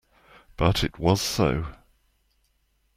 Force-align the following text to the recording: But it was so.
But 0.57 0.83
it 0.83 0.97
was 0.97 1.21
so. 1.21 1.75